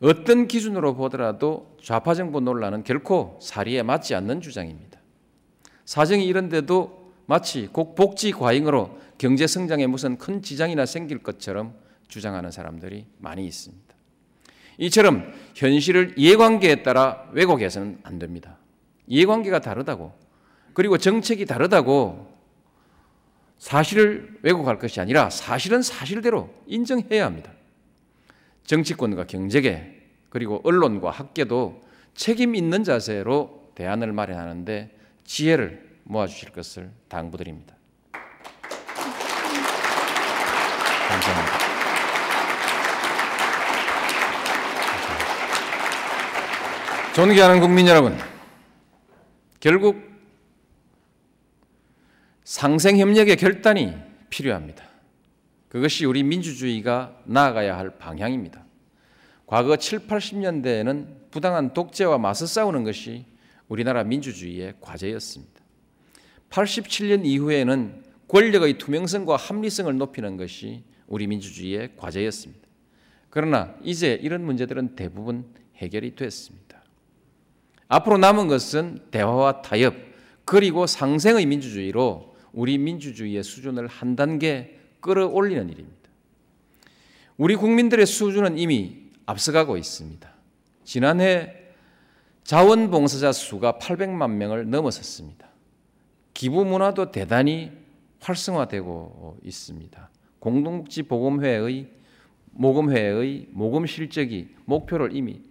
[0.00, 5.00] 어떤 기준으로 보더라도 좌파 정부 논란은 결코 사리에 맞지 않는 주장입니다.
[5.84, 11.74] 사정이 이런데도 마치 복지 과잉으로 경제 성장에 무슨 큰 지장이나 생길 것처럼
[12.12, 13.94] 주장하는 사람들이 많이 있습니다.
[14.78, 18.58] 이처럼 현실을 이해관계에 따라 왜곡해서는 안 됩니다.
[19.06, 20.12] 이해관계가 다르다고
[20.74, 22.30] 그리고 정책이 다르다고
[23.56, 27.50] 사실을 왜곡할 것이 아니라 사실은 사실대로 인정해야 합니다.
[28.64, 31.80] 정치권과 경제계 그리고 언론과 학계도
[32.14, 37.74] 책임 있는 자세로 대안을 마련하는데 지혜를 모아주실 것을 당부드립니다.
[41.08, 41.71] 감사합니다.
[47.14, 48.16] 존경하는 국민 여러분,
[49.60, 50.00] 결국
[52.44, 53.92] 상생협력의 결단이
[54.30, 54.82] 필요합니다.
[55.68, 58.64] 그것이 우리 민주주의가 나아가야 할 방향입니다.
[59.44, 63.26] 과거 7, 80년대에는 부당한 독재와 맞서 싸우는 것이
[63.68, 65.60] 우리나라 민주주의의 과제였습니다.
[66.48, 72.66] 87년 이후에는 권력의 투명성과 합리성을 높이는 것이 우리 민주주의의 과제였습니다.
[73.28, 75.44] 그러나 이제 이런 문제들은 대부분
[75.76, 76.81] 해결이 됐습니다.
[77.92, 79.94] 앞으로 남은 것은 대화와 타협,
[80.46, 86.08] 그리고 상생의 민주주의로 우리 민주주의의 수준을 한 단계 끌어올리는 일입니다.
[87.36, 90.26] 우리 국민들의 수준은 이미 앞서가고 있습니다.
[90.84, 91.54] 지난해
[92.44, 95.48] 자원봉사자 수가 800만 명을 넘어섰습니다.
[96.32, 97.72] 기부 문화도 대단히
[98.20, 100.10] 활성화되고 있습니다.
[100.38, 101.88] 공동복지보험회의
[102.52, 105.42] 모금회의 모금 실적이 목표를 이미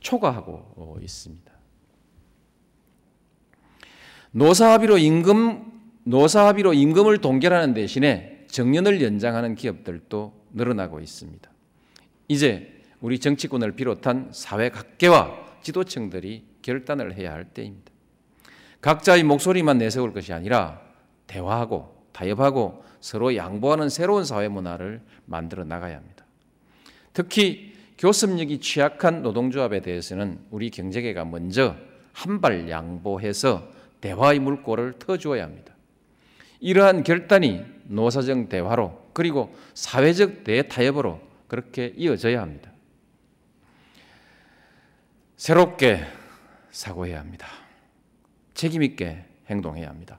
[0.00, 1.53] 초과하고 있습니다.
[4.36, 5.62] 노사합의로 임금
[6.04, 11.48] 노사합의로 임금을 동결하는 대신에 정년을 연장하는 기업들도 늘어나고 있습니다.
[12.26, 17.92] 이제 우리 정치권을 비롯한 사회 각계와 지도층들이 결단을 해야 할 때입니다.
[18.80, 20.80] 각자의 목소리만 내세울 것이 아니라
[21.28, 26.26] 대화하고 타협하고 서로 양보하는 새로운 사회 문화를 만들어 나가야 합니다.
[27.12, 31.76] 특히 교섭력이 취약한 노동조합에 대해서는 우리 경제계가 먼저
[32.12, 33.73] 한 발 양보해서
[34.04, 35.74] 대화의 물꼬를 터주어야 합니다.
[36.60, 42.70] 이러한 결단이 노사정 대화로 그리고 사회적 대타협으로 그렇게 이어져야 합니다.
[45.38, 46.04] 새롭게
[46.70, 47.46] 사고해야 합니다.
[48.52, 50.18] 책임있게 행동해야 합니다.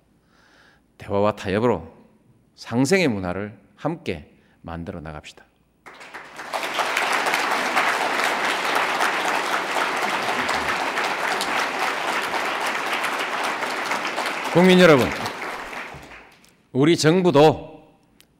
[0.97, 1.95] 대화와 타협으로
[2.55, 5.45] 상생의 문화를 함께 만들어 나갑시다.
[14.55, 15.05] 국민 여러분,
[16.71, 17.89] 우리 정부도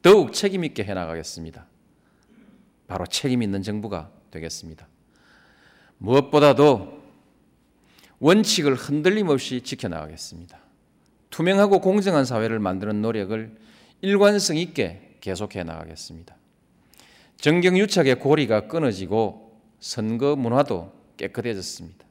[0.02, 1.68] 더욱 책임있게 해나가겠습니다.
[2.88, 4.88] 바로 책임있는 정부가 되겠습니다.
[5.98, 7.02] 무엇보다도
[8.20, 10.58] 원칙을 흔들림 없이 지켜나가겠습니다.
[11.32, 13.54] 투명하고 공정한 사회를 만드는 노력을
[14.00, 16.34] 일관성 있게 계속해 나가겠습니다.
[17.42, 22.06] 정경유착의 고리가 끊어지고 선거 문화도 깨끗해졌습니다.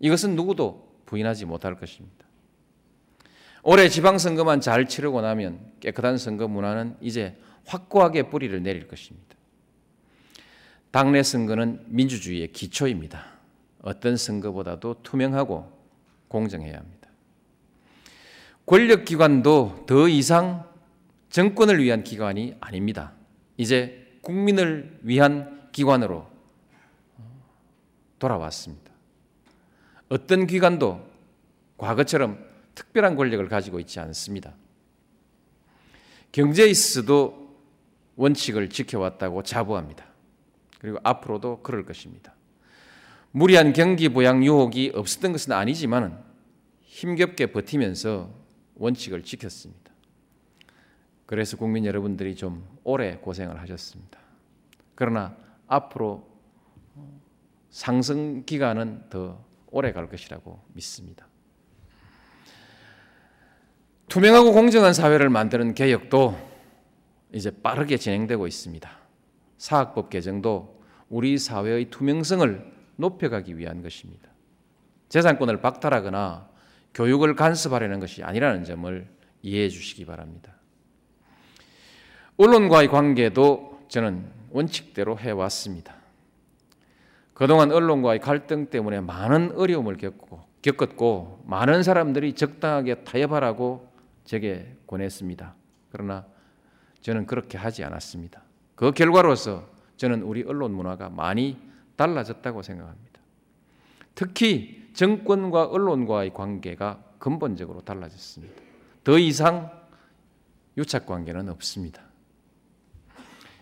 [0.00, 2.25] 이것은 누구도 부인하지 못할 것입니다.
[3.68, 9.34] 올해 지방선거만 잘 치르고 나면 깨끗한 선거 문화는 이제 확고하게 뿌리를 내릴 것입니다.
[10.92, 13.26] 당내 선거는 민주주의의 기초입니다.
[13.82, 15.68] 어떤 선거보다도 투명하고
[16.28, 17.08] 공정해야 합니다.
[18.66, 20.64] 권력기관도 더 이상
[21.30, 23.14] 정권을 위한 기관이 아닙니다.
[23.56, 26.28] 이제 국민을 위한 기관으로
[28.20, 28.92] 돌아왔습니다.
[30.08, 31.04] 어떤 기관도
[31.78, 32.45] 과거처럼
[32.76, 34.54] 특별한 권력을 가지고 있지 않습니다.
[36.30, 37.56] 경제에 있어도
[38.14, 40.04] 원칙을 지켜왔다고 자부합니다.
[40.78, 42.34] 그리고 앞으로도 그럴 것입니다.
[43.32, 46.22] 무리한 경기 부양 유혹이 없었던 것은 아니지만
[46.82, 48.30] 힘겹게 버티면서
[48.76, 49.92] 원칙을 지켰습니다.
[51.24, 54.18] 그래서 국민 여러분들이 좀 오래 고생을 하셨습니다.
[54.94, 55.36] 그러나
[55.66, 56.26] 앞으로
[57.70, 61.26] 상승 기간은 더 오래 갈 것이라고 믿습니다.
[64.16, 66.34] 투명하고 공정한 사회를 만드는 개혁도
[67.34, 68.90] 이제 빠르게 진행되고 있습니다.
[69.58, 74.30] 사학법 개정도 우리 사회의 투명성을 높여가기 위한 것입니다.
[75.10, 76.48] 재산권을 박탈하거나
[76.94, 79.06] 교육을 간섭하려는 것이 아니라는 점을
[79.42, 80.54] 이해해 주시기 바랍니다.
[82.38, 85.94] 언론과의 관계도 저는 원칙대로 해왔습니다.
[87.34, 93.94] 그동안 언론과의 갈등 때문에 많은 어려움을 겪고, 겪었고, 많은 사람들이 적당하게 타협하라고
[94.26, 95.54] 제게 권했습니다.
[95.90, 96.26] 그러나
[97.00, 98.42] 저는 그렇게 하지 않았습니다.
[98.74, 99.66] 그 결과로서
[99.96, 101.56] 저는 우리 언론 문화가 많이
[101.96, 103.20] 달라졌다고 생각합니다.
[104.14, 108.62] 특히 정권과 언론과의 관계가 근본적으로 달라졌습니다.
[109.04, 109.70] 더 이상
[110.76, 112.02] 유착 관계는 없습니다.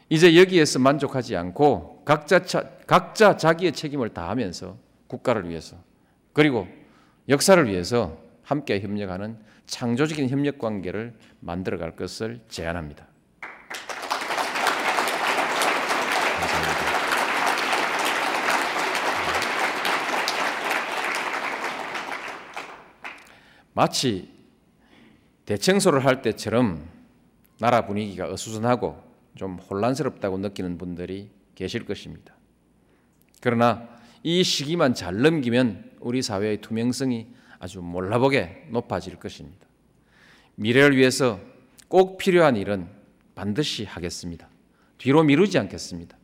[0.08, 2.40] 이제 여기에서 만족하지 않고 각자,
[2.86, 5.76] 각자 자기의 책임을 다하면서 국가를 위해서
[6.32, 6.66] 그리고
[7.28, 13.06] 역사를 위해서 함께 협력하는 창조적인 협력 관계를 만들어 갈 것을 제안합니다.
[16.38, 16.84] 감사합니다.
[23.72, 24.32] 마치
[25.46, 26.88] 대청소를 할 때처럼
[27.58, 29.02] 나라 분위기가 어수선하고
[29.34, 32.34] 좀 혼란스럽다고 느끼는 분들이 계실 것입니다.
[33.40, 33.88] 그러나
[34.22, 37.26] 이 시기만 잘 넘기면 우리 사회의 투명성이
[37.58, 39.66] 아주 몰라보게 높아질 것입니다.
[40.56, 41.40] 미래를 위해서
[41.88, 42.88] 꼭 필요한 일은
[43.34, 44.48] 반드시 하겠습니다.
[44.98, 46.16] 뒤로 미루지 않겠습니다.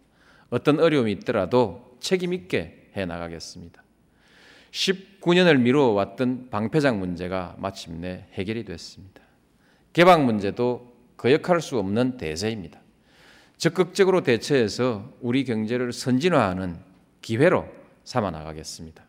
[0.51, 3.83] 어떤 어려움이 있더라도 책임 있게 해 나가겠습니다.
[4.71, 9.21] 19년을 미루어 왔던 방패장 문제가 마침내 해결이 됐습니다.
[9.93, 12.81] 개방 문제도 거역할 수 없는 대세입니다.
[13.59, 16.79] 적극적으로 대처해서 우리 경제를 선진화하는
[17.21, 17.69] 기회로
[18.05, 19.05] 삼아 나가겠습니다.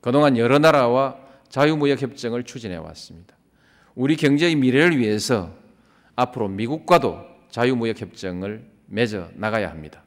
[0.00, 1.16] 그동안 여러 나라와
[1.52, 3.36] 자유무역 협정을 추진해 왔습니다.
[3.94, 5.54] 우리 경제의 미래를 위해서
[6.16, 7.18] 앞으로 미국과도
[7.50, 10.02] 자유무역 협정을 맺어 나가야 합니다.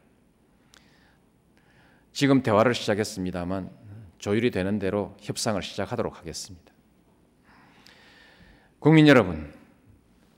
[2.11, 3.69] 지금 대화를 시작했습니다만
[4.17, 6.73] 조율이 되는 대로 협상을 시작하도록 하겠습니다.
[8.79, 9.53] 국민 여러분,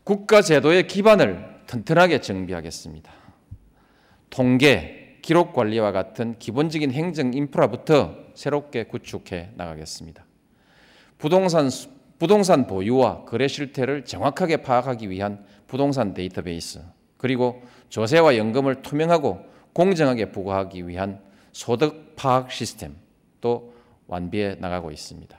[0.03, 3.09] 국가 제도의 기반을 튼튼하게 정비하겠습니다.
[4.29, 10.26] 통계, 기록 관리와 같은 기본적인 행정 인프라부터 새롭게 구축해 나가겠습니다.
[11.17, 11.69] 부동산
[12.19, 16.81] 부동산 보유와 거래 실태를 정확하게 파악하기 위한 부동산 데이터베이스,
[17.17, 22.95] 그리고 조세와 연금을 투명하고 공정하게 부과하기 위한 소득 파악 시스템
[23.41, 23.73] 또
[24.07, 25.37] 완비해 나가고 있습니다.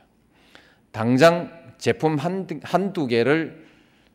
[0.93, 3.67] 당장 제품 한두, 한두 개를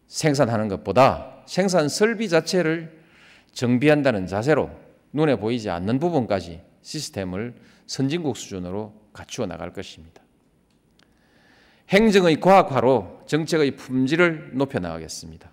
[0.07, 3.03] 생산하는 것보다 생산 설비 자체를
[3.51, 4.69] 정비한다는 자세로
[5.11, 7.55] 눈에 보이지 않는 부분까지 시스템을
[7.87, 10.22] 선진국 수준으로 갖추어 나갈 것입니다.
[11.93, 15.51] 행정의 과학화로 정책의 품질을 높여 나가겠습니다.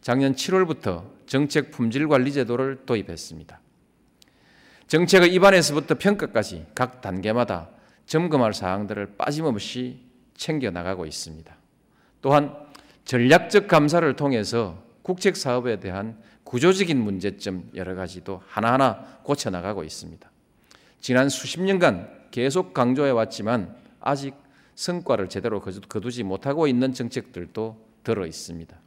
[0.00, 3.60] 작년 7월부터 정책 품질 관리 제도를 도입했습니다.
[4.88, 7.68] 정책의 입안에서부터 평가까지 각 단계마다
[8.06, 10.00] 점검할 사항들을 빠짐없이
[10.34, 11.54] 챙겨 나가고 있습니다.
[12.20, 12.52] 또한
[13.04, 20.28] 전략적 감사를 통해서 국책 사업에 대한 구조적인 문제점 여러 가지도 하나하나 고쳐 나가고 있습니다.
[21.00, 24.34] 지난 수십 년간 계속 강조해 왔지만 아직
[24.76, 28.78] 성과를 제대로 거두지 못하고 있는 정책들도 들어 있습니다.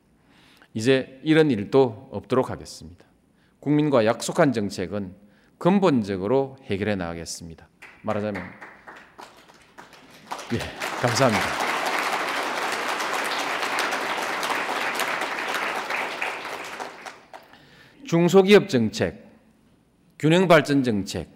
[0.74, 3.06] 이제 이런 일도 없도록 하겠습니다.
[3.60, 5.14] 국민과 약속한 정책은
[5.58, 7.68] 근본적으로 해결해 나가겠습니다.
[8.04, 8.42] 말하자면
[10.54, 10.60] 예,
[11.02, 11.46] 감사합니다.
[18.06, 19.28] 중소기업 정책,
[20.18, 21.30] 균형 발전 정책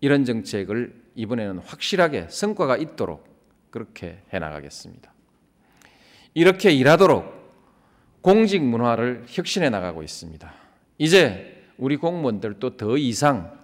[0.00, 3.27] 이런 정책을 이번에는 확실하게 성과가 있도록
[3.70, 5.12] 그렇게 해 나가겠습니다.
[6.34, 7.38] 이렇게 일하도록
[8.20, 10.52] 공직 문화를 혁신해 나가고 있습니다.
[10.98, 13.56] 이제 우리 공무원들도 더 이상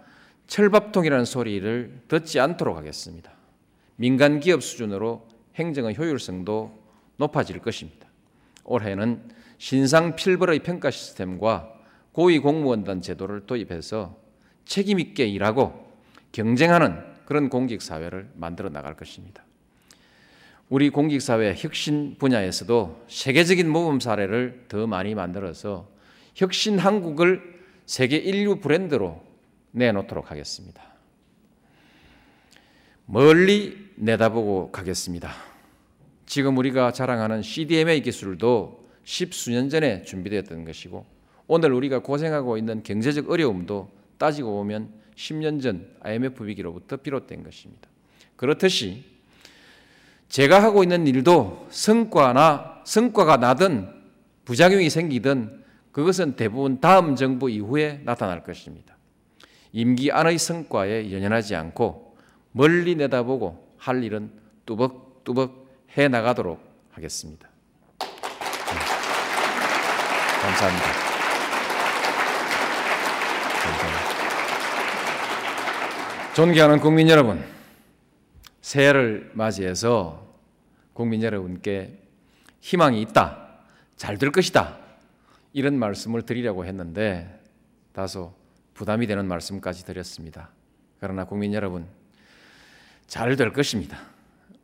[0.47, 3.33] 철밥통이라는 소리를 듣지 않도록 하겠습니다.
[3.97, 5.27] 민간 기업 수준으로
[5.57, 6.79] 행정의 효율성도
[7.17, 8.09] 높아질 것입니다.
[8.65, 9.23] 올해는
[9.59, 11.73] 신상 필벌의 평가 시스템과
[12.13, 14.17] 고위 공무원단 제도를 도입해서
[14.65, 15.93] 책임 있게 일하고
[16.33, 19.45] 경쟁하는 그런 공직 사회를 만들어 나갈 것입니다.
[20.75, 25.89] 우리 공직사회 혁신 분야에서도 세계적인 모범 사례를 더 많이 만들어서
[26.35, 29.23] 혁신 한국을 세계 인류 브랜드로
[29.71, 30.83] 내놓도록 하겠습니다.
[33.07, 35.31] 멀리 내다보고 가겠습니다.
[36.27, 41.07] 지금 우리가 자랑하는 CDMA 기술도 십수년 전에 준비되었던 것이고
[41.47, 47.89] 오늘 우리가 고생하고 있는 경제적 어려움도 따지고 보면 10년 전 IMF 위기로부터 비롯된 것입니다.
[48.35, 49.14] 그렇듯이
[50.35, 53.89] 제가 하고 있는 일도 성과나 성과가 나든
[54.45, 55.63] 부작용이 생기든
[55.93, 58.97] 그것은 대부분 다음 정부 이후에 나타날 것입니다.
[59.71, 62.17] 임기 안의 성과에 연연하지 않고
[62.51, 64.33] 멀리 내다보고 할 일은
[64.67, 66.59] 뚜벅뚜벅 해 나가도록
[66.91, 67.49] 하겠습니다.
[68.01, 68.07] 네.
[70.43, 70.87] 감사합니다.
[73.63, 74.05] 감사합니다.
[76.35, 77.54] 존경하는 국민 여러분,
[78.65, 80.27] 새해를 맞이해서
[80.95, 81.99] 국민 여러분께
[82.61, 83.59] 희망이 있다,
[83.97, 84.79] 잘 될 것이다,
[85.53, 87.43] 이런 말씀을 드리려고 했는데
[87.93, 88.35] 다소
[88.73, 90.49] 부담이 되는 말씀까지 드렸습니다.
[90.99, 91.87] 그러나 국민 여러분,
[93.07, 93.99] 잘 될 것입니다.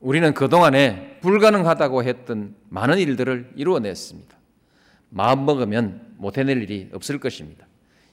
[0.00, 4.34] 우리는 그동안에 불가능하다고 했던 많은 일들을 이루어냈습니다.
[5.10, 7.66] 마음 먹으면 못 해낼 일이 없을 것입니다.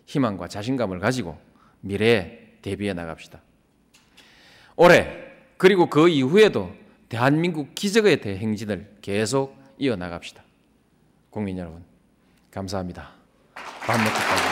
[0.05, 1.39] 희망과 자신감을 가지고
[1.79, 3.41] 미래에 대비해 나갑시다.
[4.75, 5.26] 올해
[5.57, 6.71] 그리고 그 이후에도
[7.09, 10.43] 대한민국 기적의 대행진을 계속 이어나갑시다.
[11.29, 11.83] 국민 여러분,
[12.51, 13.11] 감사합니다.
[13.55, 14.43] 밥 먹기까지.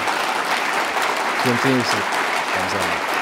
[1.44, 1.98] 경청해 주셔서
[2.54, 3.15] 감사합니다.